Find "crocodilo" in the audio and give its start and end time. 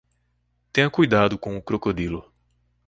1.61-2.25